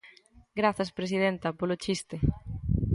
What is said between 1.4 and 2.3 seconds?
polo chiste.